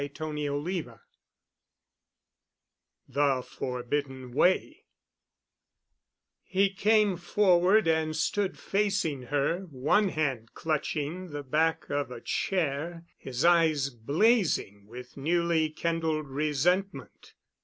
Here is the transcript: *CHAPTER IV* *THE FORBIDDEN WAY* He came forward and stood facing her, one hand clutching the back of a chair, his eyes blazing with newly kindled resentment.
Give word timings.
*CHAPTER 0.01 0.35
IV* 0.35 0.93
*THE 3.07 3.43
FORBIDDEN 3.47 4.31
WAY* 4.33 4.83
He 6.41 6.73
came 6.73 7.17
forward 7.17 7.85
and 7.87 8.15
stood 8.15 8.57
facing 8.57 9.21
her, 9.27 9.67
one 9.69 10.09
hand 10.09 10.55
clutching 10.55 11.29
the 11.29 11.43
back 11.43 11.87
of 11.91 12.09
a 12.09 12.19
chair, 12.19 13.05
his 13.15 13.45
eyes 13.45 13.91
blazing 13.91 14.87
with 14.87 15.17
newly 15.17 15.69
kindled 15.69 16.29
resentment. 16.29 17.35